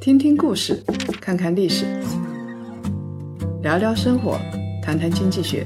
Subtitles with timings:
[0.00, 0.82] 听听故事，
[1.20, 1.86] 看看历史，
[3.62, 4.38] 聊聊生活，
[4.82, 5.64] 谈谈经济学。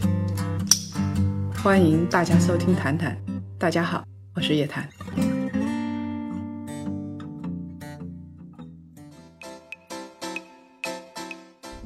[1.63, 3.17] 欢迎大家收听《谈谈》，
[3.59, 4.05] 大家好，
[4.35, 4.89] 我是叶檀。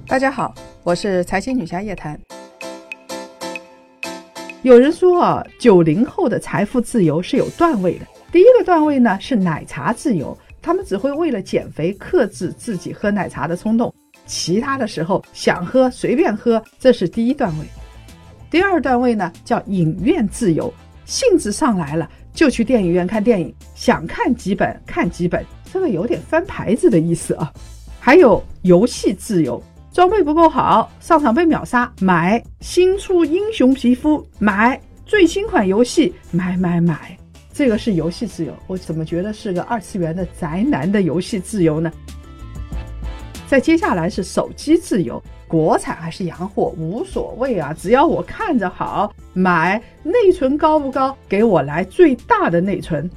[0.07, 2.21] 大家好，我是财经女侠叶檀。
[4.61, 8.07] 有人说啊，九零后的财富自由是有段位的。
[8.31, 13.93] 第一个段位呢是奶茶自由，他们只会为了减肥克制自己喝奶茶的冲动，
[14.25, 17.67] 其他的时候想喝随便喝，这是第一段位。
[18.49, 20.73] 第二段位呢叫影院自由，
[21.05, 27.53] 兴致上来了就去电影院看电影，想看几本看几本，这个有点翻牌子的意思啊。
[27.99, 29.63] 还有游戏自由。
[29.93, 37.15] 装备不够好，上场被秒杀，买新出英雄皮肤，买最新款游戏，买买买，
[37.53, 38.53] 这个是游戏自由。
[38.67, 41.93] 我怎么觉得是个二次元的宅男的游戏自由呢？
[43.47, 53.11] 再接下来是手机自由，国产还是洋货无所谓啊，只要我看着好，买内存高不高，给我来最大的内存。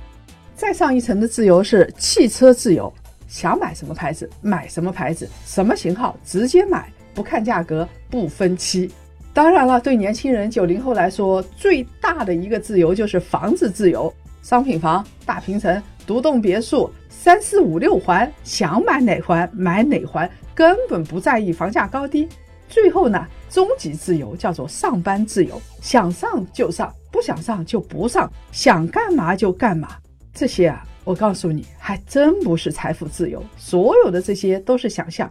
[0.55, 2.93] 再上一层的自由是汽车自由。
[3.27, 8.89] 想买什么牌子买什么牌子，什么型号直接买，不看价格，不分期。
[9.33, 14.13] 当然了，对年轻人九零后来说，最大的一个自由就是房子自由，
[14.45, 22.29] 商品房、大平层、独栋别墅，三四五六环，想买哪环买哪环，根本不在意房价高低。
[22.69, 29.97] 最后呢，终极自由叫做上班自由，想上就上，不想上就不上，想干嘛就干嘛。
[30.31, 30.85] 这些啊。
[31.03, 35.27] 我告诉你，还真不是财富自由，所有的这些都是想象。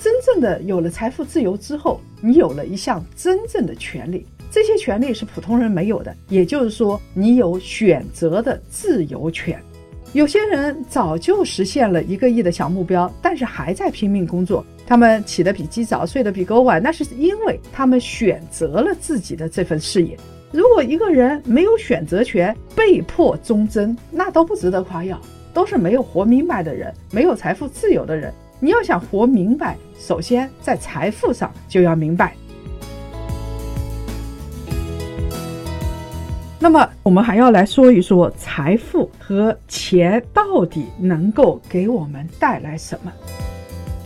[0.00, 9.60] 真正的有了财富自由之后，你有了一项真正的权利，这些权利是普通人没有的，也就是说，你有选择的自由权。
[10.14, 20.16] 有些人早就实现了一个亿的小目标，但是还在拼命工作，他们起得比鸡早，睡得比狗晚，那是因为他们选择了自己的这份事业。
[20.50, 25.20] 如果一个人没有选择权，被迫忠贞，那都不值得夸耀，
[25.52, 28.32] 都是没有活明白的人，没有财富自由的人。
[28.60, 32.34] 你要想活明白，首先在财富上就要明白。
[36.68, 43.10] 那么，我们还要来说一说财富和钱到底能够给我们带来什么？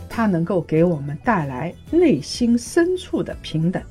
[0.07, 3.83] 它能够给我们带来内心深处的平等。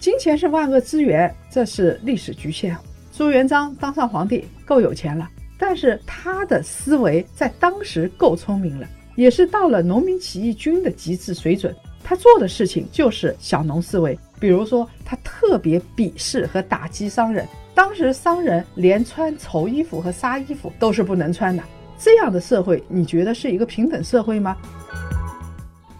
[0.00, 2.74] 金钱是万恶之源，这是历史局限。
[3.12, 11.76] 朱元璋当上皇帝够有钱了，但是他的思维在当时够聪明了，也是到了农民起义军的极致水准。
[12.02, 17.46] 他做的事情就是小农思维，比如说他特别鄙视和打击商人。
[17.78, 21.62] 当时商人连穿绸衣服和纱衣服都是不能穿的，
[21.96, 24.56] 这样的社会，你觉得是一个平等社会吗？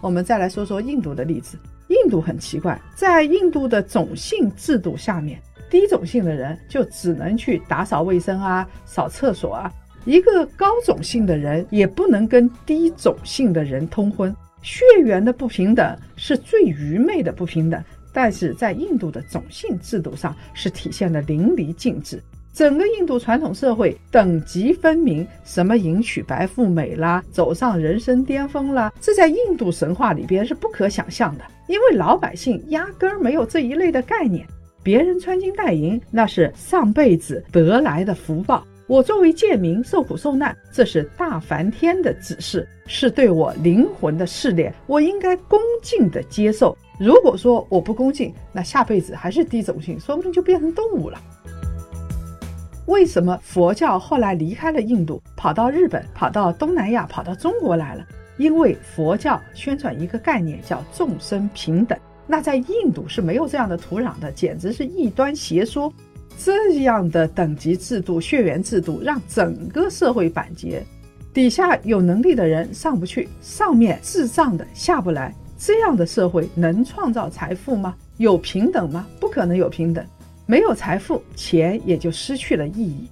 [0.01, 1.57] 我们再来说说印度的例子。
[1.87, 9.71] 印度很奇怪，在印度的种姓制度下面，低种姓的人就只能去打扫卫生啊、扫厕所啊，
[10.03, 14.35] 一个高种姓的人也不能跟低种姓的人通婚。
[14.61, 17.81] 血缘的不平等是最愚昧的不平等，
[18.13, 22.21] 但是在印度的种姓制度上是体现的淋漓尽致。
[22.51, 34.45] 整个印度传统社会等级分明，什么迎娶白富美啦，走上人生巅峰啦，这在印度神话里边是不可想象的，因为老百姓压根儿没有这一类的概念。
[34.81, 46.75] 别人穿金戴银，那是上辈子得来的福报；我作为贱民受苦受难，这是大梵天的指示，是对我灵魂的试炼，我应该恭敬的接受。
[46.99, 51.21] 如果说我不恭敬，那下辈子还是低种姓，说不定就变成动物了。
[52.87, 58.03] 为什么佛教后来离开了印度，跑到日本，跑到东南亚，跑到中国来了？
[58.37, 61.95] 因为佛教宣传一个概念叫众生平等，
[62.25, 65.93] 那在印度是没有这样的土壤的，简直是异端邪说。
[66.41, 70.81] 这样的等级制度、血缘制度，让整个社会板结，
[71.33, 75.35] 底下有能力的人上不去，上面智障的下不来。
[75.57, 77.93] 这样的社会能创造财富吗？
[78.15, 79.05] 有平等吗？
[79.19, 80.01] 不可能有平等。
[80.45, 83.09] 没有财富，钱也就失去了意义。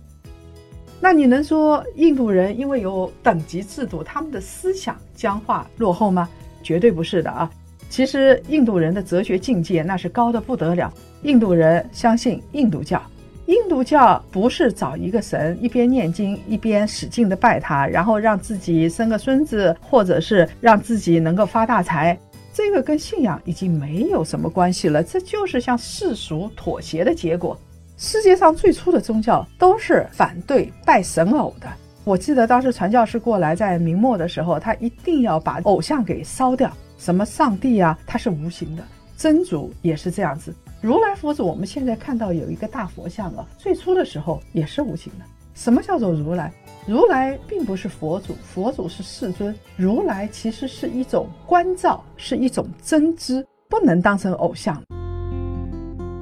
[1.02, 6.30] 那你能说印度人因为有等级制度，他们的思想僵化落后吗？
[6.64, 7.52] 绝对不是的啊！
[7.90, 10.92] 其实印度人的哲学境界那是高的不得了。
[11.24, 13.02] 印度人相信印度教，
[13.48, 22.18] 印度教不是找一个神，一边念经一边使劲的拜他，然后让自己生个孙子，或者是让自己能够发大财。
[22.54, 27.58] 这个跟信仰已经没有什么关系了，这就是向世俗妥协的结果。
[27.98, 31.68] 世界上最初的宗教都是反对拜神偶的，
[32.04, 36.70] 我记得当时传教士过来，在明末的时候，他一定要把偶像给烧掉。
[36.98, 38.84] 什么上帝啊，他是无形的；
[39.16, 40.54] 真主也是这样子。
[40.80, 45.26] 如来佛祖，我们现在看到有一个大佛像啊，最初的时候也是无形的。
[45.56, 46.54] 什么叫做如来？
[46.86, 49.54] 如来并不是佛祖，佛祖是世尊。
[49.76, 54.80] 如来其实是一种观照，是一种真知，不能当成偶像。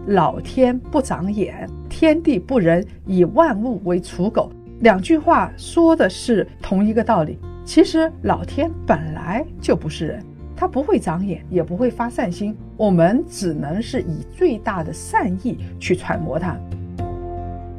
[0.07, 4.49] 老天不长眼，天地不仁，以万物为刍狗。
[4.79, 7.37] 两句话说的是同一个道理。
[7.65, 10.25] 其实老天本来就不是人，
[10.55, 12.55] 他不会长眼，也不会发善心。
[12.77, 16.57] 我们只能是以最大的善意去揣摩它。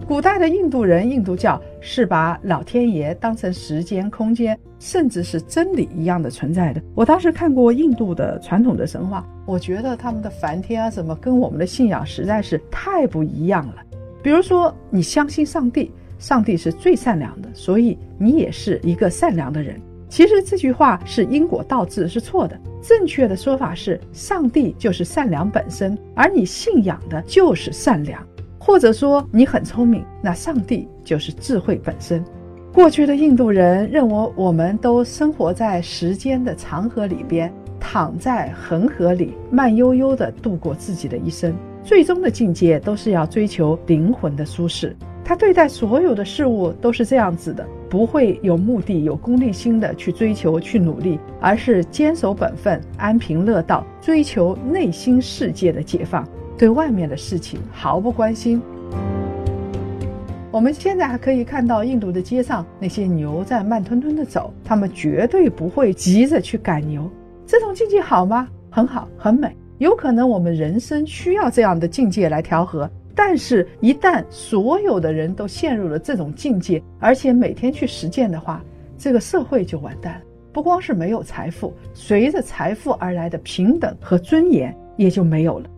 [0.06, 6.81] 古代的印度人，印度教是把老天爷当成时间、空间，甚至是真理一样的存在的。
[6.94, 13.82] 我当时看过印度的传统的神话，我觉得他们的梵天啊什么，跟我们的信仰实在是太不一样了。
[14.22, 15.90] 比如说，你相信上帝，
[16.20, 19.81] 上帝是最善良的，所以你也是一个善良的人。
[20.08, 22.58] 其实这句话是因果倒置，是错的。
[22.81, 28.25] 正确的说法是，上帝就是善良本身，而你信仰的就是善良。
[28.58, 32.25] 或者说你很聪明，那上帝就是智慧本身。
[32.73, 41.55] 过去的印度人认为，我们都生活在时间的长河里边，躺在恒河里，慢悠悠地度过自己的一生。
[41.82, 44.97] 最终的境界都是要追求灵魂的舒适。
[45.25, 56.27] 他对待所有的事物都是这样子的，不会有目的、有功利心的去追求、去努力，而是坚守本分、安贫乐道，追求内心世界的解放。
[56.59, 58.62] 对外面的事情毫不关心。
[60.50, 67.11] 我们现在还可以看到印度的街上，那些牛在慢吞吞的走，他们绝对不会急着去赶牛。
[67.47, 68.49] 这种境界好吗？
[68.71, 69.55] 很好，很美。
[69.79, 78.63] 有可能我们人生需要这样的境界来调和，但是，一旦所有的人都陷入了这种境界，而且每天去实践的话，
[78.99, 80.21] 这个社会就完蛋了。
[80.53, 85.71] 不光是没有财富，随着财富而来的平等和尊严也就没有了。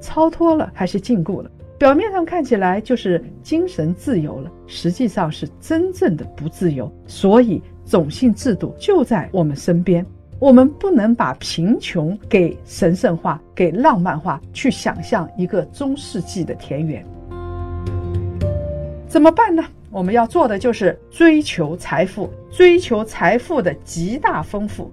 [0.00, 1.50] 超脱了还是禁锢了？
[1.76, 6.90] 表面上看起来就是精神自由了，实际上是真正的不自由。
[7.06, 10.06] 所以种姓制度就在我们身边，
[10.40, 17.04] 我们不能把贫穷给神圣化、给浪漫化，去想象一个中世纪的田园。
[19.08, 19.64] 怎么办呢？
[19.90, 24.88] 我们要做的就是追求财富，追求财富的极大丰富。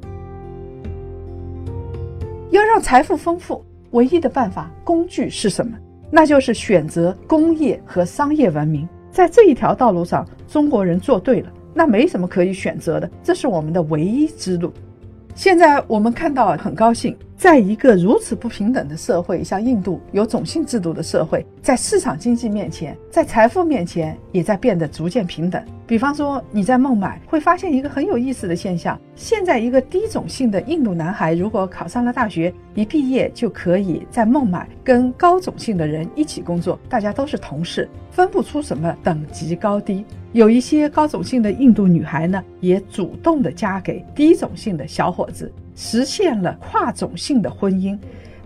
[2.50, 3.64] 要让财富丰富。
[3.92, 5.78] 唯一的办法工具是什么？
[6.12, 8.86] 那就是选择工业和商业文明。
[9.10, 14.74] 在这一条道路上，中国人做对了，那没什么可以选择的，这是我们的唯一之路。
[15.36, 25.64] 现在我们看到很高兴，在一个如此不平等的社会，像印度有种姓制度的社会，在市场经济面前，在财富面前，也在变得逐渐平等。
[25.86, 40.06] 比方说，你在孟买会发现一个很有意思的现象：现在一个低种姓的印度男孩，如果考上了大学，一毕业就可以在孟买跟高种姓的人一起工作，大家都是同事，分不出什么等级高低。
[40.32, 47.98] 有一些高种姓的印度女孩呢，也主动的嫁给低种姓的小伙子，实现了跨种姓的婚姻，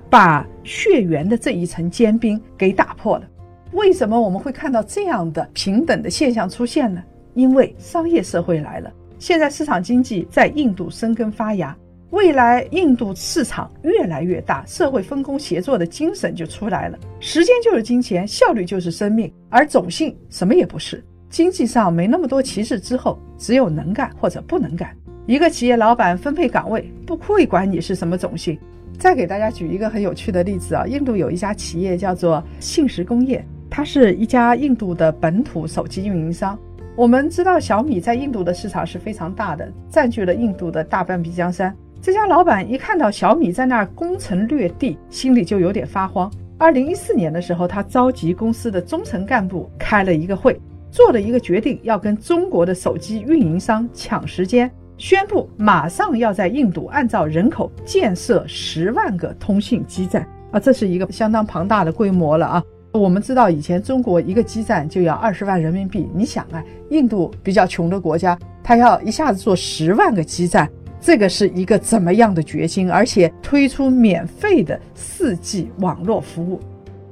[0.09, 3.27] 把血缘的这一层坚冰给打破了。
[3.71, 7.03] 为什么我们会看到这样的平等的现象出现呢？
[7.35, 11.77] 因为商业社会来了，现在市场经济在印度生根发芽，
[12.09, 16.97] 未来印度市场越来越大，社会分工协作的精神就出来了。
[17.19, 21.03] 时间就是金钱，效率就是生命，而种姓什么也不是。
[21.29, 24.89] 经济上没那么多歧视之后，只有能干或者不能干。
[25.29, 28.57] 一个企业老板分配岗位，不会管你是什么种姓。
[28.97, 36.57] 再给大家举一个很有趣的例子啊，印度有一家企业叫做信实工业，它是一家印度的本土手机运营商。
[36.95, 41.71] 我们知道小米在印度的市场是非常大的，占据了印度的大半壁江山。
[42.01, 46.31] 这家老板一看到小米在那儿攻城略地，心里就有点发慌。
[46.57, 50.59] 二零一四年的时候，他召集公司的中层干部开了一个会。
[50.89, 54.69] 做了一个决定，要跟中国的手机运营商抢时间，
[54.99, 62.63] 宣布马上要在印度按照人口建设十万个通信基站啊，这是一个相当庞大的规模了啊。
[62.91, 72.91] 我们知道以前中国一个基站就要二十万人民币，你想啊，印度比较穷的国家，他要一下子做十万个基站，这个是一个怎么样的决心？
[72.91, 76.59] 而且推出免费的四 G 网络服务。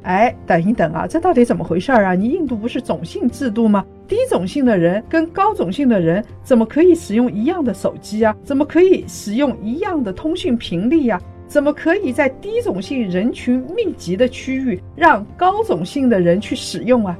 [0.07, 2.15] 哎，等一等啊，这到底怎么回事儿啊？
[2.15, 3.85] 你印度不是种姓制度吗？
[4.07, 8.33] 低种姓的人跟高种姓的人怎么可以使用一样的手机啊？
[8.41, 11.21] 怎么可以使用一样的通讯频率呀？
[11.45, 17.17] 怎么可以在低种姓人群密集的区域让高种姓的人去使用啊？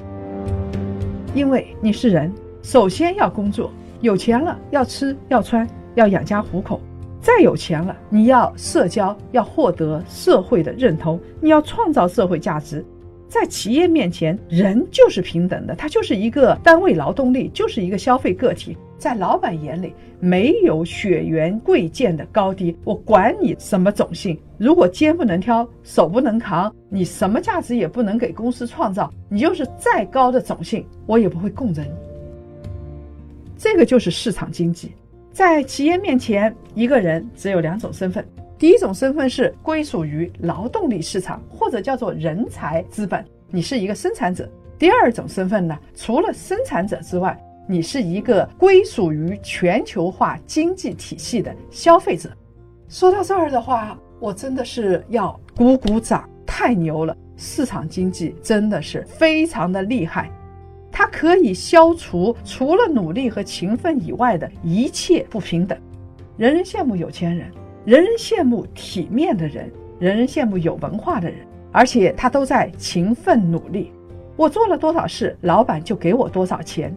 [1.36, 6.80] 因为你是人，首先要工作，有钱了要吃要穿要养家糊口，
[7.28, 12.86] 再有钱了你要社交，要获得社会的认同，你要创造社会价值。
[13.28, 18.78] 在企业面前，人就是平等的，他就是一个单位劳动力，就是一个消费个体。
[18.98, 31.90] 在老板眼里，没有血缘贵贱的高低，我管你什么种姓，如果肩不能挑，手不能扛，你什么价值也不能给公司创造，你就是再高的种姓，我也不会供着你。
[33.58, 34.94] 这个就是市场经济，
[35.38, 38.28] 在企业面前，一个人只有两种身份。
[38.58, 44.50] 第一种身份是归属于劳动力市场，或者叫做人才资本，你是一个生产者。
[44.80, 52.32] 第二种身份呢，除了生产者之外，你是一个归属于全球化经济体系的消费者。
[52.90, 57.16] 说到这儿的话，我真的是要鼓鼓掌，太牛了！
[57.36, 60.32] 市场经济真的是非常的厉害，
[60.98, 65.78] 它可以消除除了努力和勤奋以外的一切不平等。
[66.38, 67.52] 人人羡慕有钱人。
[67.86, 71.38] 人人羡慕体面的人，人人羡慕有文化的人，
[71.72, 73.92] 而且他都在勤奋努力。
[74.36, 76.92] 我做了多少事，老板就给我多少钱。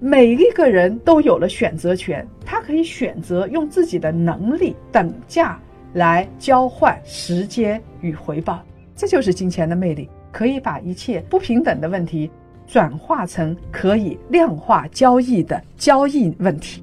[0.00, 5.58] 每一个人都有了选择权，他可以选择用自己的能力等价
[5.94, 8.62] 来交换时间与回报。
[8.94, 12.30] 这就是金钱的魅力，可以把一切不平等的问题
[12.66, 16.82] 转化成可以量化交易的交易问题。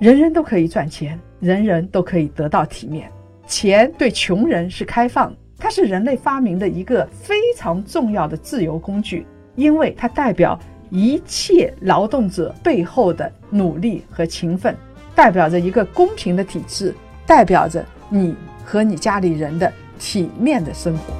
[0.00, 3.08] 人人都可以赚钱，人人都可以得到体面。
[3.46, 9.24] 钱对穷人是开放，它是人类发明的一个非常重要的自由工具，
[9.54, 10.58] 因为它代表
[10.90, 14.74] 一切劳动者背后的努力和勤奋，
[15.14, 16.92] 代表着一个公平的体制，
[17.24, 21.14] 代表着你和你家里人的体面的生活。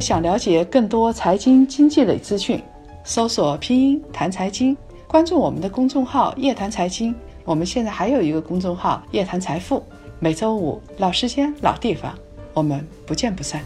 [0.00, 2.62] 想了解更多财经经济类资讯，
[3.04, 4.76] 搜索拼音谈财经。
[5.06, 9.82] 关注我们的公众号“夜谈财经”，我们现在还有一个公众号“夜谈财富”，
[10.20, 12.14] 每周五老时间、老地方，
[12.52, 13.62] 我们不见不散。